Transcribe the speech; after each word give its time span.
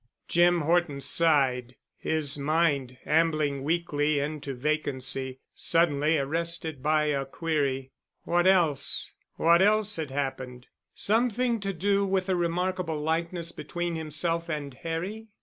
Jim 0.27 0.61
Horton 0.61 0.99
sighed, 0.99 1.75
his 1.95 2.35
mind, 2.35 2.97
ambling 3.05 3.63
weakly 3.63 4.17
into 4.19 4.55
vacancy, 4.55 5.41
suddenly 5.53 6.17
arrested 6.17 6.81
by 6.81 7.05
a 7.05 7.23
query. 7.23 7.91
What 8.23 8.47
else?—What 8.47 9.61
else 9.61 9.97
had 9.97 10.09
happened? 10.09 10.69
Something 10.95 11.59
to 11.59 11.71
do 11.71 12.03
with 12.07 12.25
the 12.25 12.35
remarkable 12.35 12.99
likeness 12.99 13.51
between 13.51 13.93
himself 13.93 14.49
and 14.49 14.73
Harry? 14.73 15.27